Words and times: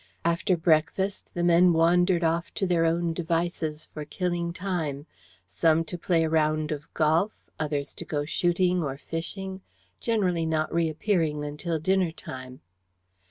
After 0.25 0.57
breakfast 0.57 1.29
the 1.35 1.43
men 1.43 1.73
wandered 1.73 2.23
off 2.23 2.51
to 2.55 2.65
their 2.65 2.85
own 2.85 3.13
devices 3.13 3.85
for 3.93 4.03
killing 4.03 4.51
time: 4.51 5.05
some 5.45 5.83
to 5.83 5.95
play 5.95 6.23
a 6.23 6.27
round 6.29 6.71
of 6.71 6.91
golf, 6.95 7.33
others 7.59 7.93
to 7.93 8.05
go 8.05 8.25
shooting 8.25 8.81
or 8.81 8.97
fishing, 8.97 9.61
generally 9.99 10.47
not 10.47 10.73
reappearing 10.73 11.43
until 11.45 11.77
dinner 11.77 12.11
time. 12.11 12.61